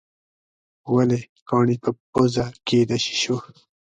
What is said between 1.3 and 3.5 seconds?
کاڼي په پزه کې د شېشو.